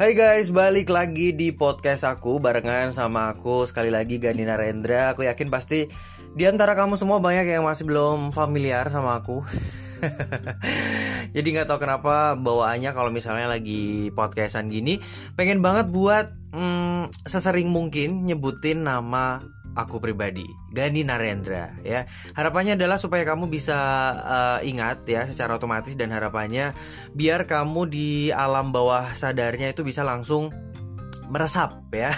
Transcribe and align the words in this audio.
Hai 0.00 0.16
guys, 0.16 0.48
balik 0.48 0.88
lagi 0.88 1.36
di 1.36 1.52
podcast 1.52 2.08
aku 2.08 2.40
barengan 2.40 2.88
sama 2.88 3.36
aku 3.36 3.68
sekali 3.68 3.92
lagi 3.92 4.16
Gani 4.16 4.48
Narendra. 4.48 5.12
Aku 5.12 5.28
yakin 5.28 5.52
pasti 5.52 5.84
di 6.32 6.48
antara 6.48 6.72
kamu 6.72 6.96
semua 6.96 7.20
banyak 7.20 7.44
yang 7.44 7.68
masih 7.68 7.84
belum 7.84 8.32
familiar 8.32 8.88
sama 8.88 9.20
aku. 9.20 9.44
Jadi 11.36 11.48
nggak 11.52 11.68
tahu 11.68 11.84
kenapa 11.84 12.32
bawaannya 12.32 12.96
kalau 12.96 13.12
misalnya 13.12 13.44
lagi 13.44 14.08
podcastan 14.16 14.72
gini, 14.72 15.04
pengen 15.36 15.60
banget 15.60 15.92
buat 15.92 16.32
hmm, 16.56 17.28
sesering 17.28 17.68
mungkin 17.68 18.24
nyebutin 18.24 18.88
nama 18.88 19.44
aku 19.74 20.02
pribadi 20.02 20.46
Gani 20.70 21.02
Narendra 21.06 21.78
ya. 21.82 22.06
Harapannya 22.34 22.74
adalah 22.78 22.98
supaya 22.98 23.22
kamu 23.26 23.50
bisa 23.50 23.78
uh, 24.14 24.58
ingat 24.62 25.06
ya 25.06 25.26
secara 25.26 25.58
otomatis 25.58 25.94
dan 25.94 26.10
harapannya 26.14 26.74
biar 27.14 27.46
kamu 27.46 27.90
di 27.90 28.08
alam 28.30 28.70
bawah 28.70 29.14
sadarnya 29.14 29.70
itu 29.74 29.82
bisa 29.86 30.06
langsung 30.06 30.69
meresap 31.30 31.86
ya. 31.94 32.10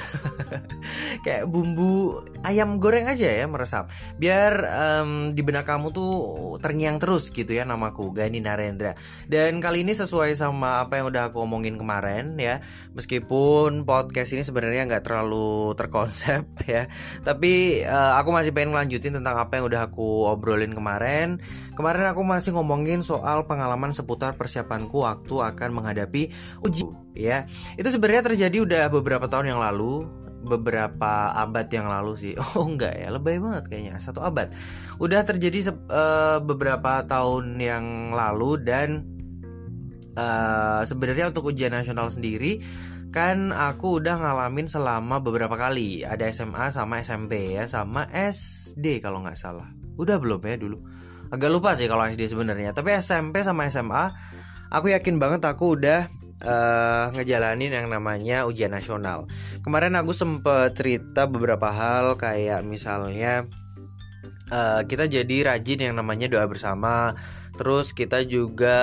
Kayak 1.24 1.46
bumbu 1.52 2.24
ayam 2.42 2.80
goreng 2.80 3.06
aja 3.06 3.28
ya 3.28 3.44
meresap. 3.44 3.92
Biar 4.16 4.66
um, 4.72 5.30
di 5.36 5.44
benak 5.44 5.68
kamu 5.68 5.92
tuh 5.92 6.12
terngiang 6.58 6.96
terus 6.96 7.28
gitu 7.28 7.52
ya 7.52 7.68
namaku 7.68 8.10
Gani 8.10 8.40
Narendra. 8.40 8.96
Dan 9.28 9.60
kali 9.60 9.84
ini 9.84 9.92
sesuai 9.92 10.32
sama 10.34 10.82
apa 10.82 10.98
yang 10.98 11.12
udah 11.12 11.30
aku 11.30 11.44
omongin 11.44 11.76
kemarin 11.76 12.40
ya. 12.40 12.64
Meskipun 12.96 13.84
podcast 13.84 14.32
ini 14.32 14.42
sebenarnya 14.42 14.88
nggak 14.88 15.04
terlalu 15.04 15.76
terkonsep 15.76 16.48
ya. 16.72 16.88
Tapi 17.20 17.84
uh, 17.84 18.16
aku 18.16 18.32
masih 18.32 18.50
pengen 18.56 18.72
lanjutin 18.72 19.12
tentang 19.12 19.36
apa 19.36 19.60
yang 19.60 19.68
udah 19.68 19.92
aku 19.92 20.26
obrolin 20.32 20.72
kemarin. 20.72 21.36
Kemarin 21.76 22.08
aku 22.08 22.24
masih 22.24 22.56
ngomongin 22.56 23.04
soal 23.04 23.44
pengalaman 23.44 23.92
seputar 23.92 24.40
persiapanku 24.40 25.04
waktu 25.04 25.34
akan 25.36 25.70
menghadapi 25.76 26.32
uji 26.64 27.01
ya 27.12 27.44
itu 27.76 27.88
sebenarnya 27.92 28.32
terjadi 28.32 28.56
udah 28.64 28.82
beberapa 28.88 29.28
tahun 29.28 29.52
yang 29.56 29.60
lalu 29.60 30.08
beberapa 30.42 31.30
abad 31.32 31.66
yang 31.70 31.86
lalu 31.86 32.12
sih. 32.18 32.34
Oh 32.58 32.66
enggak 32.66 32.98
ya 32.98 33.08
lebay 33.14 33.38
banget 33.38 33.64
kayaknya. 33.70 33.94
Satu 34.02 34.20
abad. 34.20 34.50
Udah 34.98 35.22
terjadi 35.22 35.72
uh, 35.88 36.42
beberapa 36.42 37.06
tahun 37.06 37.56
yang 37.62 38.10
lalu 38.12 38.60
dan 38.66 39.06
uh, 40.18 40.82
sebenarnya 40.82 41.30
untuk 41.30 41.54
ujian 41.54 41.72
nasional 41.72 42.10
sendiri 42.10 42.60
kan 43.12 43.52
aku 43.52 44.00
udah 44.02 44.18
ngalamin 44.18 44.66
selama 44.66 45.22
beberapa 45.22 45.54
kali. 45.54 46.02
Ada 46.02 46.34
SMA 46.34 46.74
sama 46.74 47.00
SMP 47.00 47.56
ya 47.56 47.64
sama 47.70 48.10
SD 48.10 49.00
kalau 49.00 49.22
nggak 49.22 49.38
salah. 49.38 49.70
Udah 49.96 50.18
belum 50.18 50.42
ya 50.42 50.58
dulu? 50.58 50.82
Agak 51.32 51.48
lupa 51.48 51.72
sih 51.72 51.88
kalau 51.88 52.04
SD 52.04 52.28
sebenarnya. 52.28 52.76
Tapi 52.76 52.92
SMP 53.00 53.40
sama 53.40 53.68
SMA 53.72 54.04
aku 54.72 54.92
yakin 54.92 55.20
banget 55.20 55.44
aku 55.44 55.76
udah 55.80 56.08
uh, 56.42 57.14
ngejalanin 57.14 57.72
yang 57.72 57.88
namanya 57.88 58.44
ujian 58.44 58.74
nasional. 58.74 59.30
Kemarin 59.62 59.94
aku 59.96 60.12
sempet 60.12 60.74
cerita 60.76 61.30
beberapa 61.30 61.70
hal 61.70 62.18
kayak 62.18 62.66
misalnya 62.66 63.46
uh, 64.50 64.82
kita 64.84 65.06
jadi 65.06 65.54
rajin 65.54 65.90
yang 65.90 65.94
namanya 65.96 66.28
doa 66.28 66.44
bersama. 66.46 67.14
Terus 67.56 67.94
kita 67.94 68.26
juga 68.26 68.78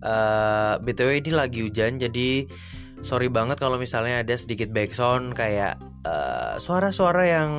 uh, 0.00 0.80
btw 0.80 1.20
ini 1.20 1.30
lagi 1.34 1.60
hujan 1.62 2.00
jadi 2.00 2.46
sorry 3.02 3.26
banget 3.26 3.58
kalau 3.58 3.76
misalnya 3.76 4.22
ada 4.22 4.34
sedikit 4.38 4.70
backsound 4.70 5.34
kayak 5.34 5.74
suara-suara 6.58 7.22
uh, 7.22 7.28
yang 7.30 7.50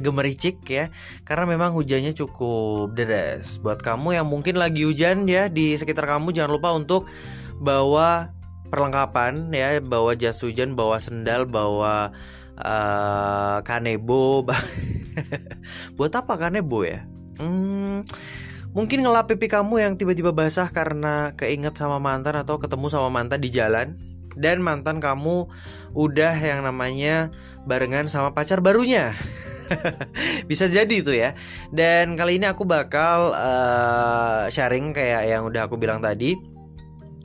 gemericik 0.00 0.60
ya 0.68 0.92
karena 1.24 1.48
memang 1.48 1.72
hujannya 1.72 2.12
cukup 2.12 2.92
deras 2.92 3.56
buat 3.60 3.80
kamu 3.80 4.20
yang 4.20 4.26
mungkin 4.28 4.60
lagi 4.60 4.84
hujan 4.84 5.24
ya 5.24 5.48
di 5.48 5.74
sekitar 5.76 6.04
kamu 6.04 6.36
jangan 6.36 6.52
lupa 6.60 6.70
untuk 6.76 7.08
bawa 7.60 8.32
perlengkapan 8.68 9.50
ya, 9.54 9.78
bawa 9.78 10.18
jas 10.18 10.42
hujan, 10.42 10.74
bawa 10.74 10.98
sendal, 10.98 11.46
bawa 11.46 12.12
uh, 12.58 13.58
kanebo. 13.62 14.44
Buat 15.96 16.12
apa 16.18 16.34
kanebo 16.36 16.84
ya? 16.84 17.04
Hmm, 17.36 18.04
mungkin 18.72 19.04
ngelap 19.04 19.32
pipi 19.32 19.48
kamu 19.48 19.84
yang 19.84 19.92
tiba-tiba 19.96 20.32
basah 20.32 20.68
karena 20.72 21.36
keinget 21.36 21.76
sama 21.76 22.00
mantan 22.00 22.36
atau 22.40 22.56
ketemu 22.56 22.86
sama 22.88 23.08
mantan 23.12 23.40
di 23.40 23.52
jalan 23.52 23.96
dan 24.36 24.60
mantan 24.60 25.00
kamu 25.00 25.48
udah 25.96 26.34
yang 26.36 26.64
namanya 26.64 27.32
barengan 27.64 28.08
sama 28.08 28.36
pacar 28.36 28.60
barunya. 28.60 29.16
Bisa 30.50 30.70
jadi 30.70 30.96
tuh 31.02 31.16
ya. 31.16 31.34
Dan 31.72 32.14
kali 32.14 32.38
ini 32.38 32.46
aku 32.46 32.62
bakal 32.68 33.34
uh, 33.34 34.46
sharing 34.52 34.94
kayak 34.94 35.26
yang 35.26 35.42
udah 35.48 35.66
aku 35.66 35.80
bilang 35.80 35.98
tadi 35.98 36.55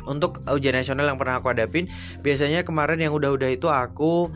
untuk 0.07 0.41
ujian 0.49 0.75
nasional 0.75 1.09
yang 1.09 1.19
pernah 1.19 1.41
aku 1.41 1.53
hadapin 1.53 1.89
biasanya 2.21 2.65
kemarin 2.65 3.01
yang 3.01 3.13
udah-udah 3.13 3.49
itu 3.51 3.67
aku 3.67 4.29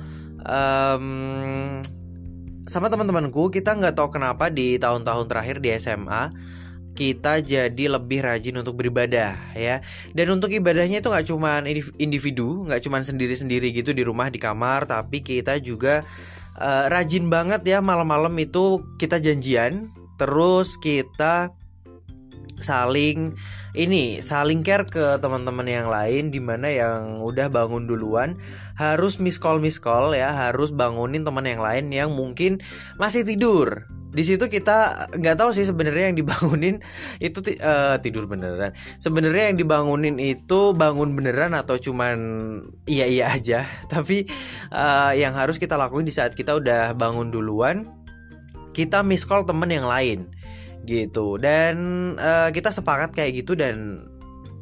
um, 0.46 1.06
sama 2.66 2.90
teman-temanku 2.90 3.54
kita 3.54 3.78
nggak 3.78 3.94
tahu 3.94 4.10
kenapa 4.18 4.50
di 4.50 4.82
tahun-tahun 4.82 5.30
terakhir 5.30 5.62
di 5.62 5.70
SMA 5.78 6.34
kita 6.96 7.44
jadi 7.44 7.92
lebih 7.92 8.24
rajin 8.24 8.56
untuk 8.56 8.80
beribadah 8.80 9.36
ya. 9.52 9.84
Dan 10.16 10.32
untuk 10.32 10.50
ibadahnya 10.56 11.04
itu 11.04 11.12
nggak 11.12 11.28
cuma 11.28 11.60
individu 12.00 12.64
nggak 12.66 12.82
cuma 12.88 13.04
sendiri-sendiri 13.04 13.76
gitu 13.76 13.92
di 13.92 14.02
rumah 14.02 14.32
di 14.32 14.40
kamar 14.40 14.88
tapi 14.88 15.20
kita 15.20 15.60
juga 15.60 16.02
uh, 16.56 16.88
rajin 16.88 17.28
banget 17.28 17.68
ya 17.68 17.84
malam-malam 17.84 18.32
itu 18.40 18.82
kita 18.96 19.20
janjian 19.20 19.92
terus 20.16 20.80
kita 20.80 21.52
saling 22.60 23.36
ini 23.76 24.24
saling 24.24 24.64
care 24.64 24.88
ke 24.88 25.20
teman-teman 25.20 25.68
yang 25.68 25.88
lain 25.92 26.32
di 26.32 26.40
mana 26.40 26.72
yang 26.72 27.20
udah 27.20 27.52
bangun 27.52 27.84
duluan 27.86 28.40
harus 28.80 29.20
miss 29.20 29.36
call 29.36 29.60
miss 29.60 29.78
call 29.78 30.16
ya 30.16 30.32
harus 30.32 30.72
bangunin 30.72 31.28
teman 31.28 31.44
yang 31.44 31.60
lain 31.60 31.92
yang 31.92 32.10
mungkin 32.16 32.64
masih 32.96 33.28
tidur. 33.28 33.88
Di 34.16 34.24
situ 34.24 34.48
kita 34.48 35.12
nggak 35.12 35.36
tahu 35.36 35.52
sih 35.52 35.68
sebenarnya 35.68 36.16
yang 36.16 36.18
dibangunin 36.24 36.80
itu 37.28 37.44
uh, 37.60 38.00
tidur 38.00 38.32
beneran. 38.32 38.72
Sebenarnya 39.04 39.52
yang 39.52 39.60
dibangunin 39.60 40.16
itu 40.24 40.72
bangun 40.72 41.12
beneran 41.20 41.52
atau 41.52 41.76
cuman 41.76 42.16
iya 42.88 43.04
iya 43.12 43.36
aja. 43.36 43.68
Tapi 43.92 44.24
uh, 44.72 45.12
yang 45.12 45.36
harus 45.36 45.60
kita 45.60 45.76
lakuin 45.76 46.08
di 46.08 46.16
saat 46.16 46.32
kita 46.32 46.56
udah 46.56 46.96
bangun 46.96 47.28
duluan 47.28 48.06
kita 48.76 49.00
miss 49.08 49.24
call 49.24 49.48
temen 49.48 49.72
yang 49.72 49.88
lain 49.88 50.28
gitu. 50.86 51.42
Dan 51.42 51.76
uh, 52.16 52.50
kita 52.54 52.70
sepakat 52.70 53.12
kayak 53.12 53.44
gitu 53.44 53.58
dan 53.58 54.06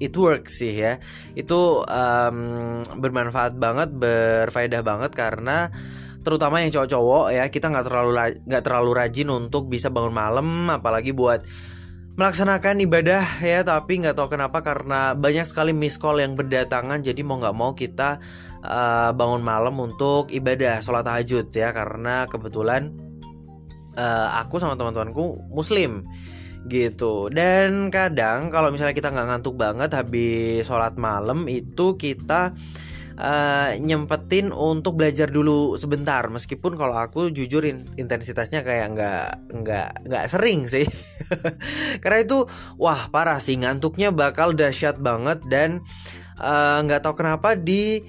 it 0.03 0.13
works 0.17 0.59
sih 0.59 0.73
ya. 0.73 0.99
Itu 1.37 1.85
um, 1.85 2.37
bermanfaat 2.97 3.55
banget 3.59 3.93
berfaedah 3.93 4.81
banget 4.81 5.11
karena 5.13 5.69
terutama 6.23 6.63
yang 6.63 6.71
cowok-cowok 6.71 7.35
ya 7.35 7.43
kita 7.51 7.67
nggak 7.67 7.85
terlalu 7.91 8.11
nggak 8.47 8.63
terlalu 8.63 8.91
rajin 8.95 9.27
untuk 9.27 9.67
bisa 9.67 9.91
bangun 9.91 10.15
malam 10.15 10.71
apalagi 10.71 11.11
buat 11.11 11.43
melaksanakan 12.15 12.79
ibadah 12.83 13.43
ya. 13.43 13.61
Tapi 13.63 14.03
nggak 14.03 14.15
tahu 14.17 14.33
kenapa 14.33 14.63
karena 14.63 15.13
banyak 15.15 15.45
sekali 15.47 15.71
miss 15.75 15.99
call 15.99 16.23
yang 16.23 16.35
berdatangan 16.39 17.03
jadi 17.03 17.21
mau 17.23 17.39
nggak 17.39 17.55
mau 17.55 17.71
kita 17.75 18.23
uh, 18.63 19.11
bangun 19.11 19.43
malam 19.43 19.75
untuk 19.79 20.31
ibadah 20.31 20.79
sholat 20.79 21.05
tahajud 21.05 21.51
ya. 21.51 21.75
Karena 21.75 22.25
kebetulan 22.27 23.02
uh, 23.97 24.29
aku 24.41 24.57
sama 24.61 24.77
teman-temanku 24.79 25.49
muslim 25.51 26.07
gitu. 26.67 27.27
Dan 27.27 27.91
kadang 27.91 28.47
kalau 28.47 28.71
misalnya 28.71 28.95
kita 28.95 29.11
nggak 29.11 29.27
ngantuk 29.27 29.55
banget 29.59 29.91
habis 29.91 30.63
sholat 30.63 30.95
malam 30.95 31.47
itu 31.51 31.99
kita 31.99 32.55
uh, 33.19 33.69
nyempetin 33.77 34.55
untuk 34.55 34.97
belajar 34.99 35.29
dulu 35.29 35.75
sebentar. 35.75 36.23
Meskipun 36.31 36.79
kalau 36.79 36.95
aku 36.97 37.29
jujur 37.33 37.65
intensitasnya 37.99 38.63
kayak 38.63 38.87
nggak 38.95 39.27
nggak 39.63 39.89
nggak 40.07 40.25
sering 40.31 40.65
sih. 40.71 40.87
Karena 42.03 42.19
itu 42.23 42.47
wah 42.79 43.11
parah 43.11 43.43
sih. 43.43 43.59
Ngantuknya 43.59 44.15
bakal 44.15 44.55
dahsyat 44.55 44.99
banget 45.03 45.43
dan 45.51 45.83
eh, 46.39 46.77
nggak 46.83 46.99
uh, 47.01 47.03
tahu 47.03 47.15
kenapa 47.19 47.59
di 47.59 48.03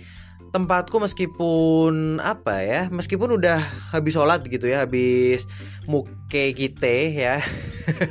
tempatku 0.54 1.02
meskipun 1.02 2.22
apa 2.22 2.62
ya 2.62 2.80
meskipun 2.86 3.42
udah 3.42 3.58
habis 3.90 4.14
sholat 4.14 4.46
gitu 4.46 4.70
ya 4.70 4.86
habis 4.86 5.50
muke 5.86 6.56
kita 6.56 6.94
ya. 7.12 7.36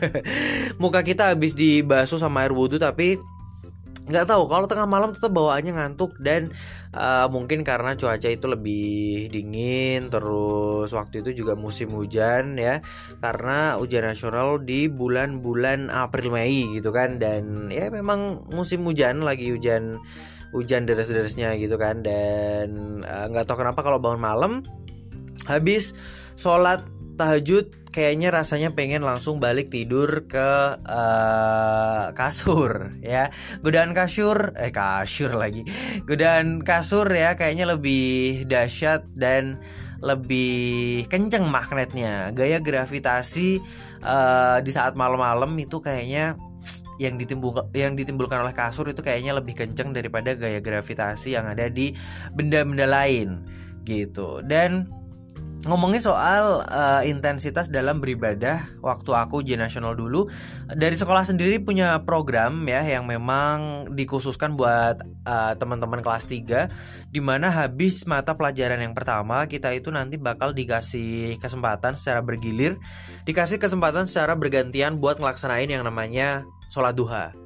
Muka 0.81 1.01
kita 1.01 1.33
habis 1.33 1.57
dibasuh 1.57 2.21
sama 2.21 2.45
air 2.45 2.53
wudhu 2.53 2.77
tapi 2.77 3.17
nggak 4.03 4.27
tahu. 4.27 4.51
Kalau 4.51 4.67
tengah 4.67 4.87
malam 4.87 5.15
tetap 5.15 5.31
bawaannya 5.31 5.73
ngantuk 5.79 6.19
dan 6.19 6.51
uh, 6.91 7.31
mungkin 7.31 7.63
karena 7.63 7.95
cuaca 7.95 8.27
itu 8.27 8.45
lebih 8.51 9.31
dingin 9.31 10.11
terus 10.11 10.91
waktu 10.91 11.23
itu 11.23 11.43
juga 11.43 11.55
musim 11.55 11.95
hujan 11.95 12.59
ya 12.59 12.83
karena 13.23 13.79
hujan 13.79 14.03
nasional 14.03 14.59
di 14.59 14.91
bulan-bulan 14.91 15.87
April 15.87 16.35
Mei 16.35 16.75
gitu 16.75 16.91
kan. 16.91 17.17
Dan 17.17 17.71
ya 17.71 17.87
memang 17.87 18.43
musim 18.51 18.83
hujan 18.83 19.23
lagi 19.23 19.49
hujan 19.55 20.03
hujan 20.51 20.83
deras-derasnya 20.83 21.55
gitu 21.55 21.79
kan. 21.79 22.03
Dan 22.03 23.01
eh, 23.07 23.25
nggak 23.31 23.43
uh, 23.43 23.47
tahu 23.47 23.63
kenapa 23.63 23.79
kalau 23.81 24.03
bangun 24.03 24.21
malam 24.21 24.53
habis 25.47 25.95
sholat 26.35 26.83
tahajud 27.15 27.83
kayaknya 27.93 28.33
rasanya 28.33 28.73
pengen 28.73 29.05
langsung 29.05 29.37
balik 29.37 29.69
tidur 29.69 30.25
ke 30.25 30.81
uh, 30.81 32.09
kasur 32.17 32.97
ya. 33.05 33.29
Godaan 33.61 33.93
kasur 33.93 34.57
eh 34.57 34.73
kasur 34.73 35.37
lagi. 35.37 35.61
Godaan 36.09 36.65
kasur 36.65 37.05
ya 37.13 37.37
kayaknya 37.37 37.69
lebih 37.77 38.43
dahsyat 38.49 39.05
dan 39.13 39.61
lebih 40.01 41.05
kenceng 41.07 41.47
magnetnya. 41.47 42.33
Gaya 42.33 42.57
gravitasi 42.59 43.61
uh, 44.03 44.57
di 44.59 44.71
saat 44.73 44.97
malam-malam 44.97 45.53
itu 45.61 45.77
kayaknya 45.79 46.35
yang 47.01 47.17
ditimbul 47.17 47.57
yang 47.73 47.97
ditimbulkan 47.97 48.41
oleh 48.41 48.53
kasur 48.53 48.85
itu 48.89 49.01
kayaknya 49.01 49.33
lebih 49.37 49.57
kenceng 49.57 49.93
daripada 49.93 50.37
gaya 50.37 50.61
gravitasi 50.61 51.33
yang 51.33 51.49
ada 51.49 51.69
di 51.69 51.93
benda-benda 52.33 52.89
lain 52.89 53.41
gitu. 53.85 54.41
Dan 54.43 55.02
ngomongin 55.63 56.03
soal 56.03 56.59
uh, 56.67 57.01
intensitas 57.07 57.71
dalam 57.71 58.03
beribadah 58.03 58.67
waktu 58.83 59.15
aku 59.15 59.39
ujian 59.39 59.63
nasional 59.63 59.95
dulu 59.95 60.27
dari 60.67 60.99
sekolah 60.99 61.23
sendiri 61.23 61.63
punya 61.63 62.03
program 62.03 62.67
ya 62.67 62.83
yang 62.83 63.07
memang 63.07 63.87
dikhususkan 63.95 64.59
buat 64.59 64.99
uh, 65.23 65.53
teman-teman 65.55 66.03
kelas 66.03 66.27
3 66.27 67.07
di 67.07 67.21
mana 67.23 67.47
habis 67.47 68.03
mata 68.03 68.35
pelajaran 68.35 68.83
yang 68.83 68.91
pertama 68.91 69.47
kita 69.47 69.71
itu 69.71 69.87
nanti 69.87 70.19
bakal 70.19 70.51
dikasih 70.51 71.39
kesempatan 71.39 71.95
secara 71.95 72.19
bergilir 72.19 72.75
dikasih 73.23 73.55
kesempatan 73.55 74.03
secara 74.03 74.35
bergantian 74.35 74.99
buat 74.99 75.15
ngelaksanain 75.15 75.71
yang 75.71 75.87
namanya 75.87 76.43
sholat 76.67 76.91
duha 76.91 77.42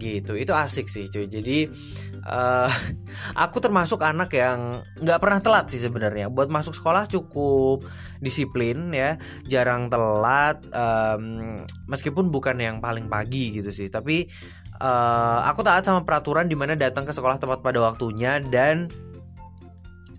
gitu. 0.00 0.32
Itu 0.32 0.56
asik 0.56 0.88
sih 0.88 1.12
cuy. 1.12 1.28
Jadi 1.28 1.68
uh, 2.24 2.72
aku 3.44 3.60
termasuk 3.60 4.00
anak 4.00 4.32
yang 4.32 4.80
nggak 4.98 5.20
pernah 5.20 5.38
telat 5.44 5.68
sih 5.68 5.78
sebenarnya. 5.78 6.32
Buat 6.32 6.48
masuk 6.48 6.72
sekolah 6.72 7.04
cukup 7.12 7.84
disiplin 8.24 8.88
ya. 8.96 9.20
Jarang 9.44 9.92
telat 9.92 10.64
um, 10.72 11.62
meskipun 11.86 12.32
bukan 12.32 12.56
yang 12.56 12.80
paling 12.80 13.12
pagi 13.12 13.52
gitu 13.60 13.68
sih. 13.68 13.92
Tapi 13.92 14.24
uh, 14.80 15.44
aku 15.44 15.60
taat 15.60 15.84
sama 15.84 16.02
peraturan 16.02 16.48
di 16.48 16.56
mana 16.56 16.72
datang 16.72 17.04
ke 17.04 17.12
sekolah 17.12 17.36
tepat 17.36 17.60
pada 17.60 17.78
waktunya 17.84 18.40
dan 18.40 18.88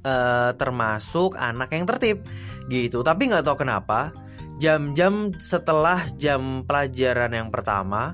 uh, 0.05 0.53
termasuk 0.53 1.33
anak 1.41 1.73
yang 1.73 1.89
tertib. 1.89 2.21
Gitu. 2.69 3.01
Tapi 3.01 3.33
nggak 3.33 3.43
tahu 3.49 3.65
kenapa 3.65 4.13
jam-jam 4.61 5.33
setelah 5.41 6.05
jam 6.21 6.61
pelajaran 6.69 7.33
yang 7.33 7.49
pertama 7.49 8.13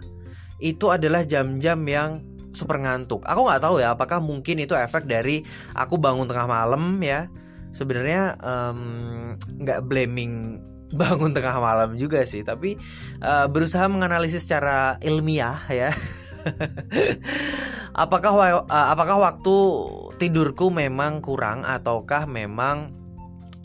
itu 0.58 0.90
adalah 0.90 1.22
jam-jam 1.24 1.80
yang 1.86 2.26
super 2.52 2.82
ngantuk. 2.82 3.22
Aku 3.30 3.46
nggak 3.46 3.62
tahu 3.62 3.78
ya 3.78 3.94
apakah 3.94 4.18
mungkin 4.18 4.58
itu 4.58 4.74
efek 4.74 5.06
dari 5.06 5.46
aku 5.78 6.02
bangun 6.02 6.26
tengah 6.26 6.50
malam 6.50 6.98
ya. 7.06 7.30
Sebenarnya 7.76 8.34
nggak 9.62 9.80
um, 9.82 9.86
blaming 9.86 10.34
bangun 11.00 11.36
tengah 11.36 11.62
malam 11.62 11.94
juga 12.00 12.26
sih, 12.26 12.42
tapi 12.42 12.80
uh, 13.22 13.46
berusaha 13.46 13.86
menganalisis 13.86 14.50
secara 14.50 14.98
ilmiah 15.06 15.62
ya. 15.70 15.92
apakah 18.04 18.32
uh, 18.66 18.88
apakah 18.94 19.20
waktu 19.20 19.56
tidurku 20.18 20.72
memang 20.72 21.20
kurang 21.20 21.68
ataukah 21.68 22.26
memang 22.26 22.97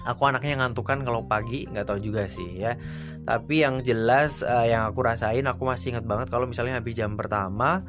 aku 0.06 0.28
anaknya 0.28 0.58
ngantukan 0.62 1.06
kalau 1.06 1.22
pagi 1.26 1.66
nggak 1.70 1.86
tahu 1.86 1.98
juga 2.02 2.26
sih 2.26 2.58
ya. 2.58 2.74
Tapi 3.22 3.62
yang 3.62 3.80
jelas 3.86 4.42
uh, 4.42 4.66
yang 4.66 4.86
aku 4.90 5.00
rasain 5.06 5.46
aku 5.46 5.62
masih 5.66 5.94
ingat 5.94 6.06
banget 6.06 6.26
kalau 6.30 6.46
misalnya 6.46 6.78
habis 6.78 6.98
jam 6.98 7.14
pertama 7.14 7.86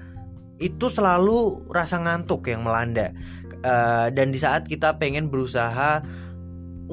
itu 0.61 0.87
selalu 0.87 1.65
rasa 1.73 1.97
ngantuk 2.01 2.45
yang 2.49 2.61
melanda. 2.61 3.11
Uh, 3.63 4.11
dan 4.11 4.29
di 4.29 4.39
saat 4.39 4.67
kita 4.67 4.99
pengen 4.99 5.31
berusaha 5.31 6.03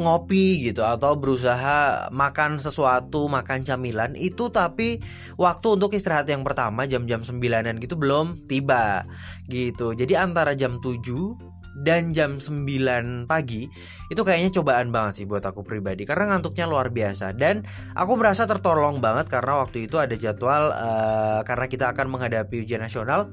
ngopi 0.00 0.70
gitu 0.70 0.86
atau 0.86 1.18
berusaha 1.18 2.08
makan 2.14 2.62
sesuatu 2.62 3.26
makan 3.26 3.66
camilan 3.66 4.14
itu 4.14 4.46
tapi 4.48 5.02
waktu 5.34 5.66
untuk 5.76 5.92
istirahat 5.92 6.30
yang 6.30 6.46
pertama 6.46 6.86
jam-jam 6.86 7.26
sembilanan 7.26 7.82
gitu 7.82 7.98
belum 7.98 8.46
tiba 8.46 9.04
gitu. 9.50 9.92
Jadi 9.92 10.14
antara 10.14 10.54
jam 10.54 10.78
7 10.78 11.49
dan 11.78 12.10
jam 12.10 12.42
9 12.42 13.30
pagi 13.30 13.70
itu 14.10 14.20
kayaknya 14.26 14.50
cobaan 14.60 14.90
banget 14.90 15.22
sih 15.22 15.26
buat 15.26 15.46
aku 15.46 15.62
pribadi 15.62 16.02
karena 16.02 16.34
ngantuknya 16.34 16.66
luar 16.66 16.90
biasa. 16.90 17.32
Dan 17.34 17.62
aku 17.94 18.18
merasa 18.18 18.44
tertolong 18.44 18.98
banget 18.98 19.30
karena 19.30 19.62
waktu 19.62 19.86
itu 19.86 19.96
ada 19.96 20.14
jadwal 20.18 20.74
uh, 20.74 21.40
karena 21.46 21.66
kita 21.70 21.94
akan 21.94 22.10
menghadapi 22.10 22.62
ujian 22.66 22.82
nasional 22.82 23.30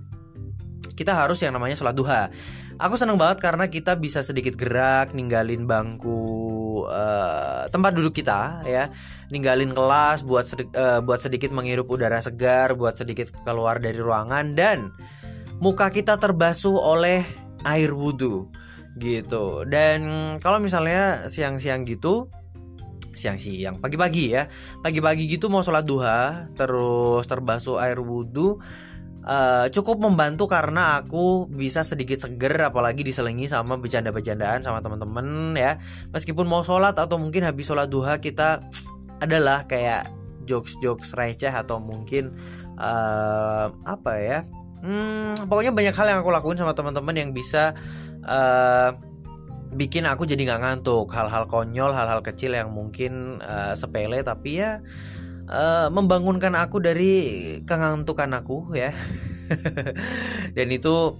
kita 0.97 1.13
harus 1.13 1.37
yang 1.45 1.53
namanya 1.53 1.77
sholat 1.77 1.93
duha. 1.93 2.33
Aku 2.77 2.93
senang 2.93 3.17
banget 3.17 3.41
karena 3.41 3.69
kita 3.69 3.97
bisa 3.97 4.21
sedikit 4.21 4.53
gerak 4.53 5.13
ninggalin 5.13 5.65
bangku 5.65 6.85
uh, 6.85 7.65
tempat 7.69 7.93
duduk 7.93 8.17
kita 8.17 8.65
ya. 8.65 8.89
Ninggalin 9.29 9.73
kelas 9.73 10.25
buat 10.25 10.45
sedi 10.49 10.65
uh, 10.73 11.01
buat 11.01 11.21
sedikit 11.21 11.53
menghirup 11.53 11.89
udara 11.89 12.21
segar 12.21 12.73
buat 12.73 12.97
sedikit 12.97 13.33
keluar 13.45 13.81
dari 13.81 13.97
ruangan 13.97 14.57
dan 14.57 14.93
muka 15.57 15.89
kita 15.89 16.21
terbasuh 16.21 16.77
oleh 16.77 17.25
air 17.67 17.91
wudhu 17.91 18.47
gitu. 18.97 19.67
Dan 19.67 19.99
kalau 20.39 20.57
misalnya 20.63 21.27
siang-siang 21.27 21.83
gitu 21.83 22.31
siang-siang 23.17 23.81
pagi-pagi 23.81 24.37
ya 24.37 24.45
pagi-pagi 24.85 25.25
gitu 25.25 25.49
mau 25.49 25.65
sholat 25.65 25.89
duha 25.89 26.53
terus 26.53 27.25
terbasuh 27.25 27.81
air 27.81 27.97
wudhu 27.97 28.61
uh, 29.27 29.65
cukup 29.69 29.99
membantu 29.99 30.47
karena 30.47 31.03
aku 31.03 31.45
bisa 31.51 31.83
sedikit 31.83 32.23
seger 32.23 32.55
apalagi 32.63 33.03
diselingi 33.03 33.45
sama 33.51 33.75
bercanda-bercandaan 33.75 34.63
sama 34.63 34.79
teman-teman 34.79 35.53
ya. 35.53 35.77
Meskipun 36.15 36.47
mau 36.47 36.63
sholat 36.63 36.95
atau 36.95 37.19
mungkin 37.19 37.43
habis 37.43 37.67
sholat 37.67 37.91
duha 37.91 38.17
kita 38.17 38.63
adalah 39.25 39.67
kayak 39.67 40.07
jokes-jokes 40.47 41.11
receh 41.19 41.51
atau 41.51 41.77
mungkin 41.83 42.31
uh, 42.79 43.67
apa 43.83 44.13
ya 44.15 44.39
hmm, 44.83 45.47
pokoknya 45.47 45.71
banyak 45.73 45.95
hal 45.95 46.07
yang 46.09 46.19
aku 46.21 46.31
lakuin 46.33 46.57
sama 46.59 46.73
teman-teman 46.73 47.15
yang 47.15 47.29
bisa 47.31 47.77
uh, 48.25 48.93
bikin 49.73 50.07
aku 50.07 50.25
jadi 50.25 50.41
nggak 50.47 50.61
ngantuk. 50.63 51.07
Hal-hal 51.11 51.45
konyol 51.49 51.91
hal-hal 51.93 52.21
kecil 52.25 52.55
yang 52.55 52.71
mungkin 52.71 53.43
uh, 53.43 53.73
sepele 53.77 54.23
tapi 54.25 54.61
ya 54.63 54.81
uh, 55.51 55.87
membangunkan 55.91 56.53
aku 56.55 56.83
dari 56.83 57.13
kengantukan 57.63 58.31
aku 58.37 58.71
ya. 58.75 58.91
Dan 60.55 60.67
itu 60.71 61.15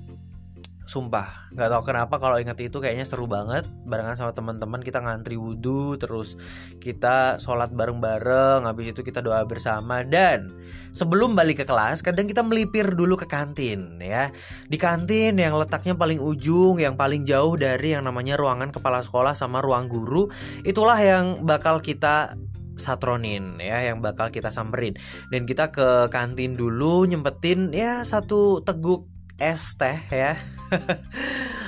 sumpah 0.88 1.52
nggak 1.52 1.68
tahu 1.68 1.84
kenapa 1.84 2.16
kalau 2.16 2.40
ingat 2.40 2.56
itu 2.64 2.80
kayaknya 2.80 3.04
seru 3.04 3.28
banget. 3.28 3.68
Barengan 3.84 4.16
sama 4.16 4.32
teman-teman 4.32 4.80
kita 4.80 5.04
ngantri 5.04 5.36
wudhu 5.36 6.00
terus 6.00 6.40
kita 6.80 7.36
sholat 7.44 7.76
bareng-bareng 7.76 8.64
habis 8.64 8.96
itu 8.96 9.04
kita 9.04 9.20
doa 9.20 9.44
bersama. 9.44 10.08
Dan 10.08 10.56
sebelum 10.96 11.36
balik 11.36 11.62
ke 11.62 11.66
kelas 11.68 12.00
kadang 12.00 12.26
kita 12.32 12.40
melipir 12.40 12.88
dulu 12.96 13.20
ke 13.20 13.28
kantin 13.28 14.00
ya. 14.00 14.32
Di 14.72 14.80
kantin 14.80 15.36
yang 15.36 15.60
letaknya 15.60 15.94
paling 15.94 16.24
ujung 16.24 16.80
yang 16.80 16.96
paling 16.96 17.28
jauh 17.28 17.60
dari 17.60 17.92
yang 17.92 18.08
namanya 18.08 18.40
ruangan 18.40 18.72
kepala 18.72 19.04
sekolah 19.04 19.36
sama 19.36 19.60
ruang 19.60 19.92
guru 19.92 20.32
itulah 20.64 20.98
yang 20.98 21.44
bakal 21.44 21.84
kita 21.84 22.40
satronin 22.80 23.58
ya 23.60 23.84
yang 23.92 24.00
bakal 24.00 24.32
kita 24.32 24.48
samperin. 24.48 24.96
Dan 25.28 25.44
kita 25.44 25.76
ke 25.76 26.08
kantin 26.08 26.56
dulu 26.56 27.04
nyempetin 27.04 27.76
ya 27.76 28.08
satu 28.08 28.64
teguk 28.64 29.17
es 29.38 29.78
teh 29.78 29.98
ya. 30.10 30.38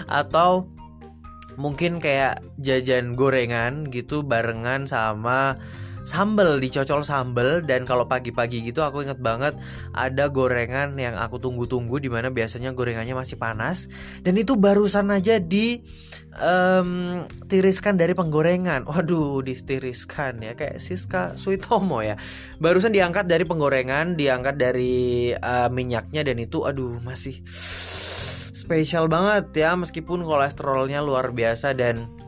Atau 0.09 0.73
mungkin 1.55 2.01
kayak 2.01 2.41
jajan 2.61 3.13
gorengan 3.13 3.89
gitu 3.89 4.25
barengan 4.25 4.85
sama 4.89 5.59
sambel 6.07 6.59
dicocol 6.59 7.01
sambel 7.03 7.63
dan 7.63 7.83
kalau 7.87 8.05
pagi-pagi 8.05 8.63
gitu 8.65 8.83
aku 8.83 9.03
inget 9.05 9.19
banget 9.19 9.55
ada 9.95 10.27
gorengan 10.31 10.95
yang 10.99 11.15
aku 11.15 11.39
tunggu-tunggu 11.39 11.99
di 11.99 12.09
mana 12.11 12.29
biasanya 12.29 12.75
gorengannya 12.75 13.15
masih 13.15 13.39
panas. 13.39 13.87
Dan 14.21 14.35
itu 14.37 14.59
barusan 14.59 15.11
aja 15.13 15.39
di 15.39 15.81
um, 16.37 17.23
tiriskan 17.47 17.95
dari 17.95 18.13
penggorengan. 18.13 18.85
Waduh 18.85 19.41
ditiriskan 19.41 20.43
ya 20.43 20.53
kayak 20.53 20.77
Siska 20.83 21.35
Suitomo 21.39 22.03
ya. 22.03 22.19
Barusan 22.59 22.91
diangkat 22.91 23.25
dari 23.25 23.47
penggorengan 23.47 24.19
diangkat 24.19 24.55
dari 24.59 25.31
uh, 25.33 25.71
minyaknya 25.71 26.21
dan 26.27 26.37
itu 26.37 26.67
aduh 26.67 26.99
masih 27.01 27.39
spesial 28.69 29.09
banget 29.09 29.65
ya 29.65 29.73
meskipun 29.73 30.21
kolesterolnya 30.21 31.01
luar 31.01 31.33
biasa 31.33 31.73
dan 31.73 32.18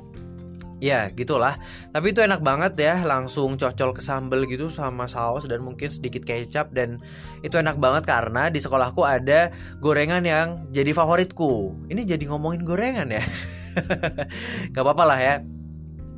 Ya 0.81 1.13
gitulah. 1.13 1.61
Tapi 1.93 2.09
itu 2.09 2.25
enak 2.25 2.41
banget 2.41 2.73
ya 2.81 3.05
Langsung 3.05 3.53
cocol 3.53 3.93
ke 3.93 4.01
sambal 4.01 4.50
gitu 4.50 4.73
sama 4.73 5.05
saus 5.05 5.45
Dan 5.45 5.61
mungkin 5.61 5.93
sedikit 5.93 6.25
kecap 6.25 6.73
Dan 6.73 6.97
itu 7.45 7.53
enak 7.53 7.77
banget 7.77 8.09
karena 8.09 8.50
di 8.50 8.57
sekolahku 8.57 9.05
ada 9.05 9.53
Gorengan 9.77 10.25
yang 10.25 10.65
jadi 10.73 10.89
favoritku. 10.97 11.85
Ini 11.85 12.01
jadi 12.01 12.25
ngomongin 12.25 12.65
gorengan 12.65 13.13
ya? 13.13 13.21
Gak 14.73 14.81
apa-apa 14.81 15.03
lah 15.05 15.19
ya. 15.21 15.35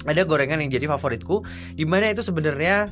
Ada 0.07 0.23
gorengan 0.23 0.63
yang 0.63 0.71
jadi 0.71 0.87
favoritku 0.87 1.43
Di 1.75 1.83
mana 1.83 2.11
itu 2.11 2.23
sebenarnya 2.23 2.91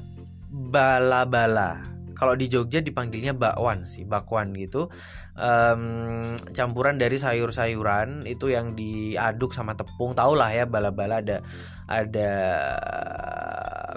Bala-bala 0.52 1.91
kalau 2.22 2.38
di 2.38 2.46
Jogja 2.46 2.86
dipanggilnya 2.86 3.34
bakwan 3.34 3.82
sih 3.82 4.06
bakwan 4.06 4.54
gitu. 4.54 4.94
Um, 5.34 6.38
campuran 6.54 7.02
dari 7.02 7.18
sayur-sayuran 7.18 8.30
itu 8.30 8.54
yang 8.54 8.78
diaduk 8.78 9.58
sama 9.58 9.74
tepung 9.74 10.14
tau 10.14 10.38
lah 10.38 10.54
ya 10.54 10.70
bala-bala 10.70 11.26
ada 11.26 11.42
ada 11.90 12.32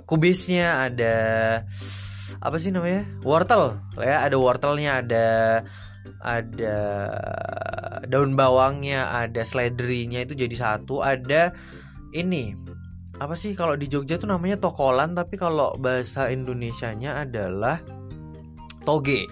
kubisnya 0.08 0.88
ada 0.88 1.14
apa 2.40 2.56
sih 2.56 2.72
namanya 2.72 3.04
wortel 3.20 3.76
ya 4.00 4.24
ada 4.24 4.36
wortelnya 4.40 5.04
ada 5.04 5.26
ada 6.24 6.76
daun 8.08 8.32
bawangnya 8.32 9.12
ada 9.12 9.44
seledrinya 9.44 10.24
itu 10.24 10.32
jadi 10.32 10.56
satu. 10.56 11.04
Ada 11.04 11.52
ini 12.16 12.56
apa 13.14 13.38
sih 13.38 13.54
kalau 13.54 13.78
di 13.78 13.86
Jogja 13.86 14.18
tuh 14.18 14.26
namanya 14.26 14.58
tokolan 14.58 15.14
tapi 15.14 15.38
kalau 15.38 15.78
bahasa 15.78 16.34
Indonesianya 16.34 17.22
adalah 17.22 17.78
toge. 18.84 19.26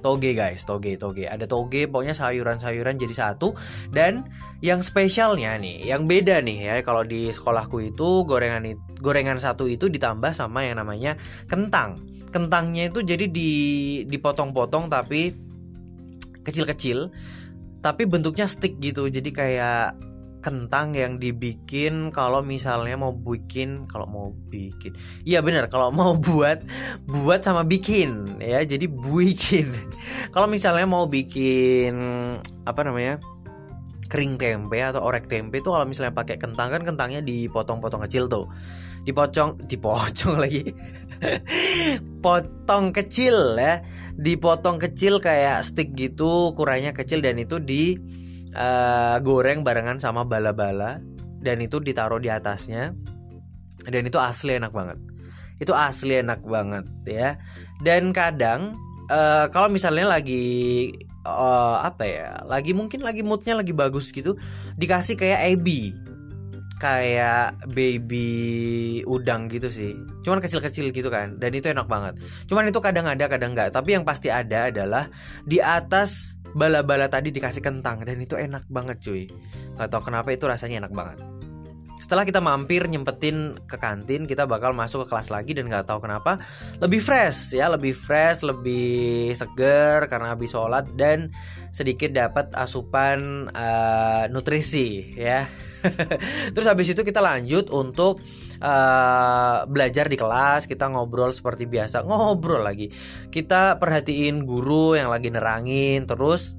Toge 0.00 0.32
guys. 0.32 0.64
Toge 0.64 0.96
toge. 0.96 1.28
Ada 1.28 1.44
toge 1.44 1.84
pokoknya 1.88 2.16
sayuran-sayuran 2.16 2.96
jadi 2.96 3.14
satu. 3.16 3.52
Dan 3.92 4.28
yang 4.60 4.84
spesialnya 4.84 5.56
nih 5.56 5.88
yang 5.88 6.04
beda 6.04 6.44
nih 6.44 6.58
ya 6.68 6.74
kalau 6.84 7.00
di 7.04 7.32
sekolahku 7.32 7.80
itu 7.80 8.28
gorengan 8.28 8.76
gorengan 9.00 9.40
satu 9.40 9.64
itu 9.64 9.88
ditambah 9.88 10.32
sama 10.32 10.64
yang 10.68 10.80
namanya 10.80 11.16
kentang. 11.48 12.04
Kentangnya 12.30 12.88
itu 12.92 13.02
jadi 13.02 13.26
di 13.26 13.50
dipotong-potong 14.06 14.92
tapi 14.92 15.34
kecil-kecil 16.44 17.10
tapi 17.80 18.04
bentuknya 18.04 18.44
stick 18.48 18.76
gitu. 18.80 19.08
Jadi 19.08 19.32
kayak 19.32 20.09
kentang 20.40 20.96
yang 20.96 21.20
dibikin 21.20 22.08
kalau 22.10 22.40
misalnya 22.40 22.96
mau 22.96 23.12
bikin 23.12 23.84
kalau 23.86 24.08
mau 24.08 24.26
bikin. 24.48 24.96
Iya 25.28 25.44
benar 25.44 25.68
kalau 25.68 25.92
mau 25.98 26.16
buat 26.16 26.64
buat 27.06 27.44
sama 27.44 27.62
bikin 27.68 28.40
ya. 28.40 28.64
Jadi 28.64 28.88
bikin. 28.88 29.68
Kalau 30.34 30.48
misalnya 30.48 30.88
mau 30.88 31.04
bikin 31.04 31.92
apa 32.64 32.80
namanya 32.86 33.20
kering 34.10 34.40
tempe 34.40 34.80
atau 34.80 35.04
orek 35.04 35.30
tempe 35.30 35.62
tuh 35.62 35.76
kalau 35.76 35.86
misalnya 35.86 36.10
pakai 36.10 36.34
kentang 36.40 36.72
kan 36.72 36.82
kentangnya 36.82 37.20
dipotong-potong 37.20 38.02
kecil 38.08 38.26
tuh. 38.26 38.48
Dipocong 39.04 39.60
dipocong 39.70 40.34
lagi. 40.40 40.72
Potong 42.24 42.96
kecil 42.96 43.60
ya. 43.60 43.84
Dipotong 44.16 44.80
kecil 44.80 45.20
kayak 45.20 45.62
stick 45.68 45.92
gitu 45.92 46.50
ukurannya 46.50 46.96
kecil 46.96 47.20
dan 47.20 47.38
itu 47.38 47.60
di 47.60 47.96
uh, 48.54 49.16
goreng 49.22 49.62
barengan 49.62 49.98
sama 49.98 50.26
bala-bala 50.26 51.02
dan 51.40 51.56
itu 51.62 51.80
ditaruh 51.80 52.20
di 52.20 52.28
atasnya. 52.32 52.94
Dan 53.80 54.04
itu 54.04 54.20
asli 54.20 54.60
enak 54.60 54.72
banget. 54.76 54.98
Itu 55.56 55.72
asli 55.72 56.20
enak 56.20 56.44
banget 56.44 56.84
ya. 57.08 57.40
Dan 57.80 58.12
kadang 58.12 58.76
uh, 59.08 59.48
kalau 59.48 59.72
misalnya 59.72 60.04
lagi 60.04 60.92
uh, 61.24 61.80
apa 61.80 62.04
ya 62.04 62.30
lagi 62.44 62.76
mungkin 62.76 63.00
lagi 63.04 63.24
moodnya 63.24 63.56
lagi 63.56 63.72
bagus 63.72 64.12
gitu 64.12 64.36
dikasih 64.76 65.16
kayak 65.16 65.56
ebi 65.56 65.96
kayak 66.80 67.60
baby 67.76 69.04
udang 69.04 69.52
gitu 69.52 69.68
sih. 69.68 69.92
Cuman 70.24 70.40
kecil-kecil 70.40 70.88
gitu 70.96 71.12
kan 71.12 71.36
dan 71.36 71.52
itu 71.52 71.68
enak 71.68 71.84
banget. 71.84 72.16
Cuman 72.48 72.72
itu 72.72 72.80
kadang 72.80 73.04
ada 73.04 73.28
kadang 73.28 73.52
nggak. 73.52 73.76
Tapi 73.76 74.00
yang 74.00 74.04
pasti 74.08 74.32
ada 74.32 74.72
adalah 74.72 75.12
di 75.44 75.60
atas 75.60 76.39
bala-bala 76.54 77.06
tadi 77.06 77.30
dikasih 77.30 77.62
kentang 77.62 78.02
dan 78.02 78.18
itu 78.18 78.34
enak 78.34 78.66
banget 78.66 78.98
cuy. 79.02 79.24
Gak 79.78 79.88
tau 79.90 80.02
kenapa 80.02 80.34
itu 80.34 80.44
rasanya 80.46 80.86
enak 80.86 80.92
banget. 80.92 81.18
Setelah 82.00 82.24
kita 82.24 82.40
mampir 82.40 82.88
nyempetin 82.88 83.60
ke 83.68 83.76
kantin 83.76 84.24
kita 84.24 84.48
bakal 84.48 84.72
masuk 84.72 85.06
ke 85.06 85.14
kelas 85.14 85.30
lagi 85.30 85.52
dan 85.52 85.68
nggak 85.68 85.84
tahu 85.86 86.02
kenapa 86.02 86.40
lebih 86.80 86.98
fresh 86.98 87.54
ya. 87.54 87.70
Lebih 87.70 87.92
fresh 87.92 88.42
lebih 88.42 89.30
seger 89.36 90.08
karena 90.08 90.34
habis 90.34 90.50
sholat 90.50 90.90
dan 90.96 91.30
sedikit 91.70 92.10
dapat 92.10 92.50
asupan 92.56 93.46
uh, 93.52 94.26
nutrisi 94.32 95.14
ya. 95.14 95.46
Terus 96.56 96.66
habis 96.66 96.90
itu 96.90 97.04
kita 97.04 97.20
lanjut 97.22 97.68
untuk 97.70 98.18
uh, 98.60 99.66
belajar 99.66 100.06
di 100.06 100.16
kelas 100.16 100.68
kita 100.68 100.88
ngobrol 100.92 101.32
seperti 101.32 101.66
biasa 101.66 102.04
ngobrol 102.08 102.62
lagi. 102.62 102.92
Kita 103.32 103.80
perhatiin 103.80 104.44
guru 104.44 104.94
yang 104.94 105.10
lagi 105.10 105.32
nerangin 105.32 106.04
terus 106.06 106.56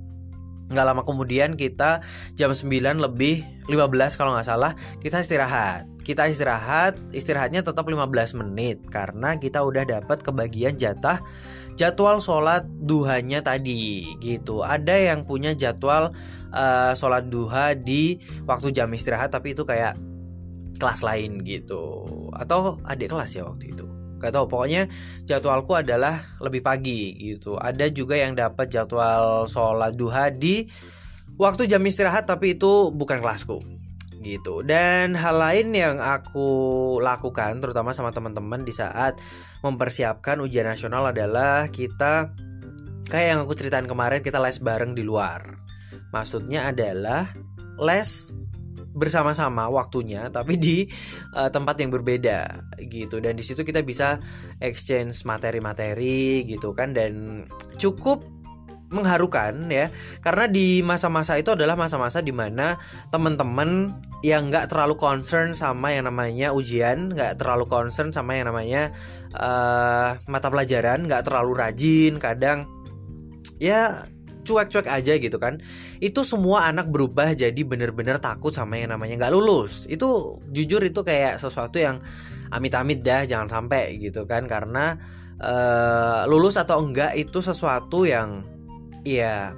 nggak 0.71 0.87
lama 0.87 1.03
kemudian 1.03 1.59
kita 1.59 1.99
jam 2.39 2.55
9 2.55 2.71
lebih 2.95 3.43
15 3.67 4.15
kalau 4.15 4.31
nggak 4.33 4.47
salah 4.47 4.73
kita 5.03 5.19
istirahat. 5.19 5.85
Kita 6.01 6.25
istirahat 6.25 6.97
istirahatnya 7.13 7.61
tetap 7.61 7.85
15 7.85 8.39
menit 8.41 8.81
karena 8.89 9.37
kita 9.37 9.61
udah 9.61 9.85
dapat 9.85 10.23
kebagian 10.25 10.79
jatah 10.79 11.21
jadwal 11.75 12.23
sholat 12.23 12.65
duhanya 12.81 13.43
tadi 13.43 14.15
gitu. 14.23 14.63
Ada 14.65 15.13
yang 15.13 15.27
punya 15.27 15.53
jadwal 15.53 16.15
uh, 16.55 16.93
sholat 16.97 17.27
duha 17.27 17.75
di 17.77 18.17
waktu 18.47 18.73
jam 18.73 18.89
istirahat 18.95 19.29
tapi 19.29 19.53
itu 19.53 19.67
kayak 19.67 19.99
kelas 20.81 21.05
lain 21.05 21.45
gitu. 21.45 22.03
Atau 22.33 22.81
adik 22.89 23.13
kelas 23.13 23.37
ya 23.37 23.45
waktu 23.45 23.77
itu. 23.77 23.85
Gak 24.21 24.37
tau 24.37 24.45
pokoknya 24.45 24.85
jadwalku 25.25 25.77
adalah 25.77 26.37
lebih 26.41 26.61
pagi 26.61 27.17
gitu. 27.17 27.57
Ada 27.57 27.89
juga 27.89 28.17
yang 28.17 28.37
dapat 28.37 28.69
jadwal 28.69 29.45
sholat 29.45 29.93
duha 29.97 30.29
di 30.29 30.65
waktu 31.41 31.65
jam 31.65 31.81
istirahat 31.81 32.29
tapi 32.29 32.57
itu 32.57 32.93
bukan 32.93 33.17
kelasku 33.21 33.61
gitu. 34.21 34.61
Dan 34.61 35.17
hal 35.17 35.41
lain 35.41 35.73
yang 35.73 35.97
aku 35.97 36.49
lakukan 37.01 37.57
terutama 37.57 37.91
sama 37.97 38.13
teman-teman 38.13 38.61
di 38.61 38.69
saat 38.71 39.17
mempersiapkan 39.65 40.37
ujian 40.41 40.69
nasional 40.69 41.09
adalah 41.09 41.67
kita 41.73 42.29
kayak 43.09 43.27
yang 43.33 43.39
aku 43.43 43.57
ceritain 43.57 43.89
kemarin 43.89 44.21
kita 44.21 44.37
les 44.37 44.61
bareng 44.61 44.93
di 44.93 45.01
luar. 45.01 45.57
Maksudnya 46.13 46.69
adalah 46.69 47.25
les 47.81 48.29
bersama-sama 48.91 49.71
waktunya 49.71 50.27
tapi 50.27 50.59
di 50.59 50.77
uh, 51.35 51.47
tempat 51.47 51.79
yang 51.79 51.91
berbeda 51.91 52.65
gitu. 52.87 53.19
Dan 53.23 53.39
di 53.39 53.43
situ 53.43 53.63
kita 53.63 53.81
bisa 53.83 54.19
exchange 54.59 55.23
materi-materi 55.23 56.43
gitu 56.45 56.75
kan. 56.75 56.91
Dan 56.91 57.45
cukup 57.79 58.23
mengharukan 58.91 59.71
ya. 59.71 59.89
Karena 60.19 60.45
di 60.51 60.83
masa-masa 60.83 61.39
itu 61.39 61.55
adalah 61.55 61.79
masa-masa 61.79 62.19
di 62.19 62.35
mana 62.35 62.75
teman-teman 63.09 63.95
yang 64.21 64.53
nggak 64.53 64.69
terlalu 64.69 65.01
concern 65.01 65.57
sama 65.57 65.97
yang 65.97 66.05
namanya 66.05 66.53
ujian 66.53 67.09
nggak 67.09 67.41
terlalu 67.41 67.65
concern 67.65 68.13
sama 68.13 68.37
yang 68.37 68.53
namanya 68.53 68.93
uh, 69.33 70.13
mata 70.29 70.47
pelajaran 70.53 71.09
nggak 71.09 71.25
terlalu 71.25 71.51
rajin 71.57 72.21
kadang 72.21 72.69
ya 73.57 74.05
cuek-cuek 74.41 74.87
aja 74.89 75.13
gitu 75.17 75.37
kan 75.37 75.61
itu 76.01 76.21
semua 76.25 76.69
anak 76.69 76.89
berubah 76.89 77.33
jadi 77.37 77.61
bener-bener 77.61 78.17
takut 78.17 78.51
sama 78.51 78.77
yang 78.81 78.93
namanya 78.93 79.25
nggak 79.25 79.33
lulus. 79.33 79.85
Itu 79.87 80.41
jujur 80.49 80.81
itu 80.85 81.01
kayak 81.05 81.41
sesuatu 81.41 81.77
yang 81.77 82.01
amit-amit 82.51 83.01
dah 83.01 83.23
jangan 83.23 83.47
sampai 83.47 83.97
gitu 83.97 84.27
kan 84.27 84.45
karena 84.45 84.99
uh, 85.39 86.27
lulus 86.27 86.59
atau 86.59 86.83
enggak 86.83 87.15
itu 87.15 87.39
sesuatu 87.39 88.03
yang 88.03 88.43
ya 89.01 89.55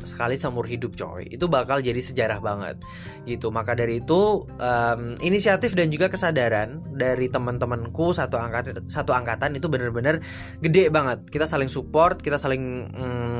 sekali 0.00 0.36
seumur 0.36 0.64
hidup 0.64 0.96
coy 0.96 1.28
itu 1.28 1.44
bakal 1.44 1.80
jadi 1.80 2.00
sejarah 2.00 2.40
banget 2.40 2.80
gitu. 3.28 3.52
Maka 3.52 3.76
dari 3.76 4.00
itu 4.00 4.44
um, 4.48 5.02
inisiatif 5.20 5.76
dan 5.76 5.92
juga 5.92 6.08
kesadaran 6.08 6.80
dari 6.96 7.28
teman-temanku 7.28 8.16
satu 8.16 8.40
angkatan 8.40 8.88
satu 8.88 9.12
angkatan 9.12 9.56
itu 9.56 9.68
bener-bener 9.68 10.24
gede 10.64 10.88
banget. 10.88 11.28
Kita 11.28 11.44
saling 11.44 11.68
support 11.68 12.24
kita 12.24 12.40
saling 12.40 12.88
um, 12.96 13.39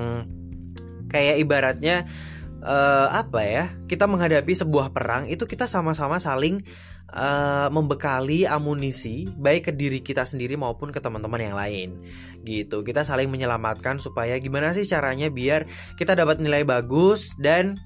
kayak 1.11 1.43
ibaratnya 1.43 2.07
uh, 2.64 3.09
apa 3.12 3.40
ya 3.43 3.64
kita 3.90 4.07
menghadapi 4.07 4.52
sebuah 4.55 4.95
perang 4.95 5.26
itu 5.26 5.45
kita 5.45 5.67
sama-sama 5.67 6.23
saling 6.23 6.62
uh, 7.12 7.69
membekali 7.69 8.47
amunisi 8.47 9.29
baik 9.37 9.71
ke 9.71 9.73
diri 9.75 10.00
kita 10.00 10.25
sendiri 10.25 10.55
maupun 10.55 10.95
ke 10.95 11.02
teman-teman 11.02 11.40
yang 11.40 11.57
lain 11.57 11.88
gitu 12.47 12.81
kita 12.87 13.05
saling 13.05 13.29
menyelamatkan 13.29 13.99
supaya 14.00 14.38
gimana 14.38 14.73
sih 14.73 14.87
caranya 14.87 15.29
biar 15.29 15.69
kita 15.99 16.17
dapat 16.17 16.40
nilai 16.40 16.64
bagus 16.64 17.35
dan 17.37 17.76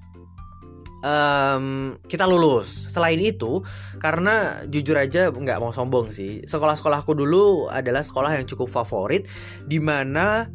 um, 1.04 1.95
kita 2.09 2.25
lulus. 2.25 2.90
Selain 2.90 3.21
itu, 3.21 3.61
karena 4.00 4.64
jujur 4.66 4.97
aja 4.97 5.28
nggak 5.31 5.61
mau 5.61 5.71
sombong 5.71 6.11
sih, 6.11 6.43
sekolah-sekolahku 6.49 7.12
dulu 7.12 7.69
adalah 7.69 8.00
sekolah 8.00 8.35
yang 8.40 8.49
cukup 8.49 8.73
favorit, 8.73 9.28
di 9.69 9.78
mana 9.78 10.49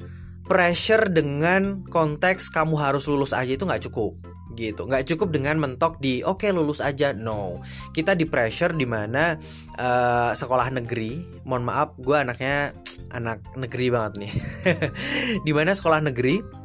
pressure 0.50 1.14
dengan 1.14 1.86
konteks 1.86 2.50
kamu 2.50 2.74
harus 2.76 3.06
lulus 3.06 3.38
aja 3.38 3.54
itu 3.54 3.64
nggak 3.70 3.86
cukup 3.86 4.18
gitu. 4.58 4.90
Nggak 4.90 5.06
cukup 5.14 5.30
dengan 5.32 5.62
mentok 5.62 6.02
di 6.02 6.26
oke 6.26 6.44
okay, 6.44 6.52
lulus 6.52 6.82
aja. 6.82 7.14
No. 7.14 7.62
Kita 7.94 8.18
di 8.18 8.26
pressure 8.26 8.74
di 8.74 8.84
mana 8.84 9.38
uh, 9.78 10.34
sekolah 10.34 10.74
negeri 10.74 11.22
mohon 11.46 11.64
maaf 11.64 11.96
gue 12.02 12.18
anaknya 12.18 12.74
anak 13.14 13.46
negeri 13.54 13.88
banget 13.94 14.14
nih. 14.26 14.34
Di 15.48 15.52
mana 15.56 15.72
sekolah 15.74 16.04
negeri 16.04 16.59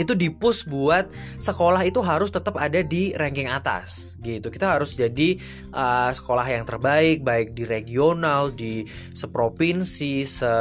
itu 0.00 0.16
dipus 0.16 0.64
buat 0.64 1.12
sekolah 1.36 1.84
itu 1.84 2.00
harus 2.00 2.32
tetap 2.32 2.56
ada 2.56 2.80
di 2.80 3.12
ranking 3.12 3.48
atas 3.48 4.16
gitu. 4.24 4.48
Kita 4.48 4.78
harus 4.78 4.96
jadi 4.96 5.36
uh, 5.76 6.08
sekolah 6.08 6.48
yang 6.48 6.64
terbaik 6.64 7.20
baik 7.20 7.52
di 7.52 7.68
regional 7.68 8.48
di 8.56 8.88
seprovinsi 9.12 10.24
se 10.24 10.54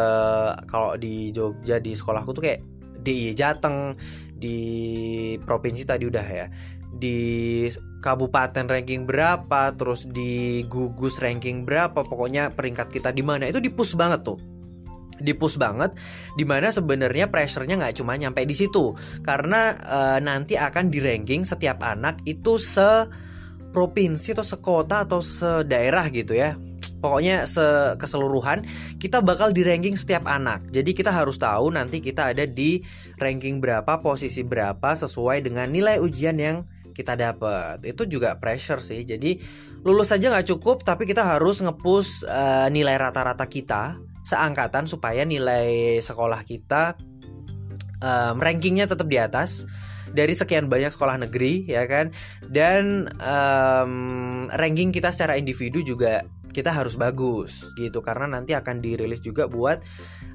kalau 0.68 1.00
di 1.00 1.32
Jogja 1.32 1.80
di 1.80 1.96
sekolahku 1.96 2.36
tuh 2.36 2.44
kayak 2.44 2.60
di 3.00 3.32
Jateng 3.32 3.96
di 4.36 4.58
provinsi 5.40 5.88
tadi 5.88 6.04
udah 6.04 6.28
ya. 6.28 6.48
Di 6.92 7.72
kabupaten 8.04 8.68
ranking 8.68 9.08
berapa, 9.08 9.72
terus 9.80 10.04
di 10.12 10.62
gugus 10.68 11.24
ranking 11.24 11.64
berapa, 11.64 12.04
pokoknya 12.04 12.52
peringkat 12.52 12.92
kita 12.92 13.16
di 13.16 13.24
mana. 13.24 13.48
Itu 13.48 13.64
dipus 13.64 13.96
banget 13.96 14.28
tuh 14.28 14.50
dipus 15.22 15.56
banget 15.56 15.94
di 16.36 16.44
mana 16.44 16.74
sebenarnya 16.74 17.30
pressure-nya 17.30 17.78
nggak 17.78 18.01
cuma 18.01 18.18
nyampe 18.18 18.44
di 18.44 18.56
situ. 18.58 18.94
Karena 19.22 19.74
e, 19.78 20.00
nanti 20.20 20.58
akan 20.58 20.90
di 20.90 21.00
ranking 21.00 21.46
setiap 21.48 21.82
anak 21.86 22.20
itu 22.25 22.58
se 22.58 23.08
provinsi 23.72 24.36
atau 24.36 24.46
sekota 24.46 25.08
atau 25.08 25.24
sedaerah 25.24 26.12
gitu 26.12 26.36
ya. 26.36 26.60
Pokoknya 27.01 27.50
se 27.50 27.98
keseluruhan 27.98 28.62
kita 29.01 29.25
bakal 29.25 29.50
di 29.50 29.66
ranking 29.66 29.98
setiap 29.98 30.28
anak. 30.30 30.62
Jadi 30.70 30.94
kita 30.94 31.10
harus 31.10 31.42
tahu 31.42 31.74
nanti 31.74 31.98
kita 31.98 32.30
ada 32.30 32.46
di 32.46 32.84
ranking 33.18 33.58
berapa 33.58 34.01
posisi 34.06 34.46
berapa 34.46 34.94
sesuai 34.94 35.42
dengan 35.42 35.66
nilai 35.74 35.98
ujian 35.98 36.38
yang 36.38 36.62
kita 36.94 37.18
dapat 37.18 37.82
itu 37.88 38.06
juga 38.06 38.38
pressure 38.38 38.84
sih. 38.86 39.01
Jadi 39.01 39.42
lulus 39.82 40.13
saja 40.13 40.30
nggak 40.30 40.54
cukup 40.54 40.86
tapi 40.86 41.10
kita 41.10 41.25
harus 41.25 41.58
ngepush 41.66 42.28
uh, 42.30 42.70
nilai 42.70 43.01
rata-rata 43.01 43.50
kita 43.50 43.98
seangkatan 44.25 44.86
supaya 44.86 45.25
nilai 45.25 46.00
sekolah 46.01 46.42
kita 46.46 46.96
um, 48.01 48.38
rankingnya 48.42 48.90
tetap 48.90 49.08
di 49.08 49.18
atas 49.18 49.66
dari 50.12 50.36
sekian 50.36 50.68
banyak 50.68 50.92
sekolah 50.92 51.24
negeri 51.24 51.66
ya 51.68 51.88
kan? 51.88 52.12
Dan 52.44 53.08
um, 53.24 53.94
ranking 54.51 54.92
kita 54.92 55.10
secara 55.13 55.40
individu 55.40 55.80
juga 55.82 56.22
kita 56.51 56.72
harus 56.75 57.00
bagus 57.00 57.72
gitu. 57.75 58.03
Karena 58.03 58.27
nanti 58.39 58.53
akan 58.53 58.84
dirilis 58.84 59.24
juga 59.24 59.48
buat 59.48 59.81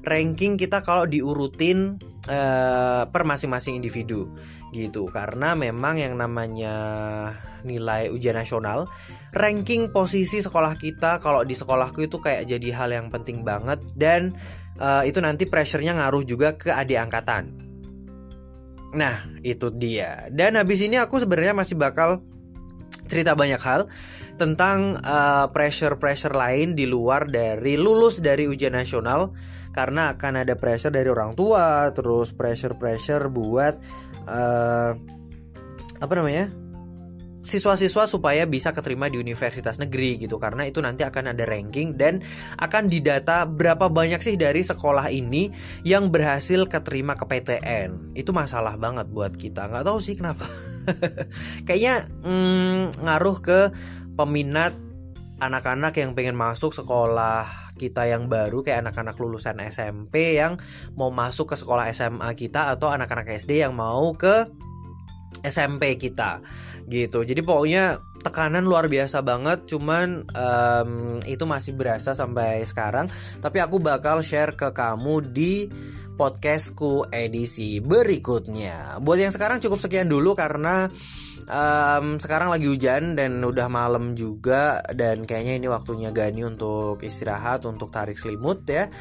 ranking 0.03 0.57
kita 0.57 0.81
kalau 0.81 1.05
diurutin 1.05 1.97
uh, 2.27 3.07
per 3.07 3.23
masing-masing 3.23 3.77
individu 3.77 4.29
gitu. 4.75 5.07
Karena 5.07 5.53
memang 5.53 5.97
yang 6.01 6.17
namanya 6.17 6.75
nilai 7.65 8.13
ujian 8.13 8.37
nasional 8.37 8.85
ranking 9.33 9.89
posisi 9.91 10.39
sekolah 10.39 10.77
kita 10.77 11.19
kalau 11.19 11.43
di 11.43 11.57
sekolahku 11.57 12.05
itu 12.05 12.21
kayak 12.21 12.47
jadi 12.47 12.69
hal 12.73 12.89
yang 12.93 13.07
penting 13.09 13.41
banget 13.41 13.81
dan 13.97 14.37
uh, 14.79 15.03
itu 15.03 15.19
nanti 15.19 15.45
pressure-nya 15.49 15.97
ngaruh 15.97 16.23
juga 16.23 16.55
ke 16.55 16.69
adik 16.71 16.97
angkatan. 16.97 17.53
Nah 18.95 19.27
itu 19.43 19.67
dia. 19.73 20.31
Dan 20.31 20.55
habis 20.55 20.79
ini 20.79 20.95
aku 20.95 21.19
sebenarnya 21.19 21.53
masih 21.53 21.75
bakal 21.75 22.23
cerita 23.07 23.35
banyak 23.35 23.59
hal 23.59 23.91
tentang 24.37 24.95
uh, 25.01 25.49
pressure-pressure 25.49 26.33
lain 26.33 26.77
di 26.77 26.85
luar 26.85 27.25
dari 27.27 27.75
lulus 27.75 28.21
dari 28.21 28.45
ujian 28.45 28.77
nasional. 28.77 29.33
Karena 29.73 30.17
akan 30.17 30.41
ada 30.41 30.57
pressure 30.57 30.89
dari 30.89 31.05
orang 31.05 31.37
tua, 31.37 31.93
terus 31.93 32.33
pressure-pressure 32.33 33.29
buat 33.29 33.77
uh, 34.25 34.91
apa 35.97 36.13
namanya? 36.17 36.49
siswa-siswa 37.47 38.03
supaya 38.11 38.43
bisa 38.43 38.75
keterima 38.75 39.07
di 39.07 39.15
universitas 39.15 39.79
negeri 39.79 40.19
gitu. 40.19 40.35
Karena 40.35 40.67
itu 40.67 40.83
nanti 40.83 41.07
akan 41.07 41.31
ada 41.31 41.47
ranking 41.47 41.95
dan 41.95 42.19
akan 42.59 42.91
didata 42.91 43.47
berapa 43.47 43.87
banyak 43.87 44.19
sih 44.19 44.35
dari 44.35 44.67
sekolah 44.67 45.07
ini 45.07 45.47
yang 45.87 46.11
berhasil 46.11 46.67
keterima 46.67 47.15
ke 47.15 47.23
PTN 47.23 48.19
itu 48.19 48.35
masalah 48.35 48.75
banget 48.75 49.07
buat 49.07 49.31
kita. 49.39 49.71
Nggak 49.71 49.85
tahu 49.87 49.99
sih 50.03 50.19
kenapa. 50.19 50.43
Kayaknya 51.67 52.11
mm, 52.27 53.03
ngaruh 53.07 53.37
ke 53.39 53.59
peminat 54.17 54.73
anak-anak 55.37 55.93
yang 56.01 56.17
pengen 56.17 56.33
masuk 56.33 56.73
sekolah 56.73 57.69
kita 57.77 58.09
yang 58.09 58.25
baru 58.25 58.65
kayak 58.65 58.89
anak-anak 58.89 59.15
lulusan 59.21 59.61
SMP 59.69 60.33
yang 60.33 60.57
mau 60.97 61.13
masuk 61.13 61.53
ke 61.53 61.55
sekolah 61.55 61.85
SMA 61.93 62.33
kita 62.33 62.73
atau 62.73 62.89
anak-anak 62.89 63.37
SD 63.37 63.61
yang 63.61 63.77
mau 63.77 64.17
ke 64.17 64.49
SMP 65.45 66.01
kita 66.01 66.41
gitu. 66.89 67.21
Jadi 67.21 67.45
pokoknya 67.45 68.01
tekanan 68.25 68.65
luar 68.65 68.89
biasa 68.89 69.21
banget 69.21 69.69
cuman 69.69 70.25
um, 70.33 71.21
itu 71.23 71.45
masih 71.45 71.77
berasa 71.77 72.17
sampai 72.17 72.65
sekarang 72.65 73.05
tapi 73.39 73.61
aku 73.61 73.77
bakal 73.77 74.25
share 74.25 74.57
ke 74.57 74.73
kamu 74.73 75.21
di 75.29 75.69
podcastku 76.17 77.13
edisi 77.13 77.77
berikutnya. 77.77 78.97
Buat 79.05 79.29
yang 79.29 79.33
sekarang 79.33 79.61
cukup 79.61 79.77
sekian 79.77 80.09
dulu 80.09 80.33
karena 80.33 80.89
um, 81.47 82.19
sekarang 82.19 82.51
lagi 82.51 82.67
hujan 82.67 83.15
dan 83.15 83.39
udah 83.39 83.67
malam 83.71 84.13
juga 84.13 84.83
dan 84.93 85.23
kayaknya 85.23 85.63
ini 85.63 85.67
waktunya 85.71 86.11
Gani 86.11 86.43
untuk 86.43 87.01
istirahat 87.01 87.63
untuk 87.63 87.89
tarik 87.91 88.19
selimut 88.19 88.63
ya. 88.67 88.91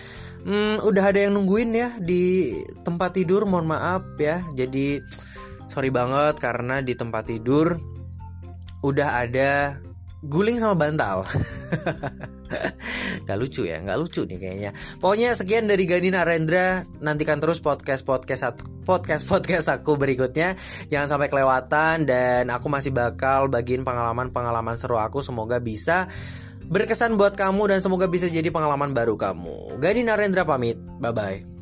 Hmm, 0.46 0.78
udah 0.82 1.04
ada 1.10 1.26
yang 1.26 1.34
nungguin 1.34 1.70
ya 1.74 1.90
di 1.98 2.54
tempat 2.86 3.18
tidur 3.18 3.44
mohon 3.44 3.70
maaf 3.70 4.06
ya. 4.16 4.46
Jadi 4.54 5.02
sorry 5.66 5.90
banget 5.90 6.38
karena 6.38 6.80
di 6.80 6.94
tempat 6.94 7.26
tidur 7.26 7.76
udah 8.86 9.26
ada 9.26 9.82
guling 10.22 10.62
sama 10.62 10.78
bantal 10.78 11.26
Gak 13.26 13.38
lucu 13.38 13.66
ya, 13.66 13.82
gak 13.82 13.98
lucu 13.98 14.22
nih 14.26 14.38
kayaknya. 14.38 14.70
Pokoknya 15.02 15.34
sekian 15.34 15.66
dari 15.66 15.84
Gani 15.84 16.14
Narendra. 16.14 16.86
Nantikan 17.02 17.42
terus 17.42 17.58
podcast 17.58 18.06
podcast 18.06 18.54
podcast 18.86 19.24
podcast 19.26 19.66
aku 19.72 19.98
berikutnya. 19.98 20.54
Jangan 20.86 21.08
sampai 21.10 21.28
kelewatan 21.28 22.06
dan 22.06 22.48
aku 22.52 22.70
masih 22.70 22.94
bakal 22.94 23.50
bagiin 23.50 23.82
pengalaman 23.82 24.30
pengalaman 24.30 24.78
seru 24.78 25.00
aku. 25.00 25.20
Semoga 25.24 25.58
bisa 25.58 26.06
berkesan 26.66 27.14
buat 27.14 27.38
kamu 27.38 27.70
dan 27.70 27.78
semoga 27.82 28.10
bisa 28.10 28.26
jadi 28.26 28.50
pengalaman 28.50 28.94
baru 28.94 29.18
kamu. 29.18 29.78
Gani 29.82 30.02
Narendra 30.06 30.46
pamit. 30.46 30.78
Bye 30.98 31.14
bye. 31.14 31.55